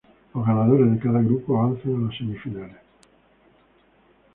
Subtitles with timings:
[0.33, 2.77] Los ganadores de cada grupo avanzan a las semifinales.